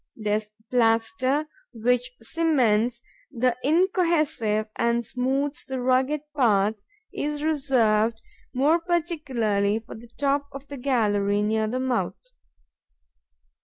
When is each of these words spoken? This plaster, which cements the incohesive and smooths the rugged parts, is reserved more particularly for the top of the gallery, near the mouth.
This 0.15 0.49
plaster, 0.71 1.45
which 1.75 2.09
cements 2.23 3.03
the 3.31 3.55
incohesive 3.63 4.67
and 4.75 5.05
smooths 5.05 5.63
the 5.65 5.79
rugged 5.79 6.21
parts, 6.33 6.87
is 7.13 7.43
reserved 7.43 8.19
more 8.51 8.79
particularly 8.79 9.77
for 9.77 9.93
the 9.93 10.09
top 10.17 10.47
of 10.53 10.67
the 10.69 10.77
gallery, 10.77 11.43
near 11.43 11.67
the 11.67 11.79
mouth. 11.79 12.15